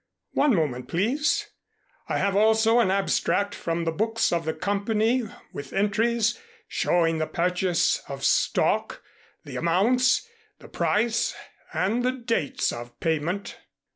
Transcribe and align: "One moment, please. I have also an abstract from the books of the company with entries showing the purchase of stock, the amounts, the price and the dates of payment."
"One 0.31 0.55
moment, 0.55 0.87
please. 0.87 1.47
I 2.09 2.17
have 2.17 2.35
also 2.35 2.79
an 2.79 2.89
abstract 2.89 3.53
from 3.53 3.83
the 3.83 3.91
books 3.91 4.31
of 4.33 4.45
the 4.45 4.53
company 4.55 5.25
with 5.53 5.73
entries 5.73 6.39
showing 6.67 7.19
the 7.19 7.27
purchase 7.27 7.99
of 8.09 8.25
stock, 8.25 9.03
the 9.45 9.57
amounts, 9.57 10.27
the 10.57 10.69
price 10.69 11.35
and 11.71 12.01
the 12.01 12.11
dates 12.13 12.71
of 12.71 12.99
payment." 12.99 13.59